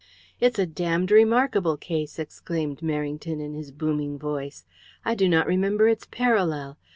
[0.39, 4.65] "It's a damned remarkable case," exclaimed Merrington, in his booming voice.
[5.05, 6.79] "I do not remember its parallel.